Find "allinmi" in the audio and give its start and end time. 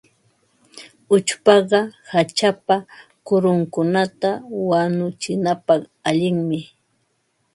6.09-6.59